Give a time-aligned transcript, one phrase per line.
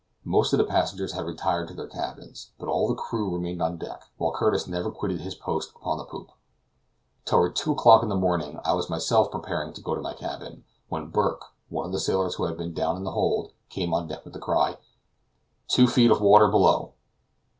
[0.23, 3.77] Most of the passengers had retired to their cabins, but all the crew remained on
[3.77, 6.31] deck, while Curtis never quitted his post upon the poop.
[7.23, 10.63] Toward two o'clock in the morning I was myself preparing to go to my cabin,
[10.89, 14.07] when Burke, one of the sailors who had been down into the hold, came on
[14.07, 14.79] deck with the cry:
[15.67, 16.93] "Two feet of water below."